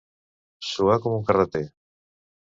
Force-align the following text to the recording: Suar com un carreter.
Suar 0.69 0.95
com 1.03 1.17
un 1.17 1.27
carreter. 1.27 1.61